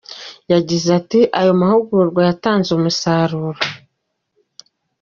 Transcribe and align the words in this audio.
Yagize 0.53 0.87
ati 0.99 1.19
“Aya 1.39 1.59
mahugurwa 1.61 2.21
yatanze 2.27 2.69
umusaruro. 2.73 3.61